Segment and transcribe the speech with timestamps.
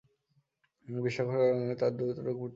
[0.87, 2.49] এবং বিশ্বাস করার কারণেই তার দ্রুত রোগমুক্তি ঘটবে।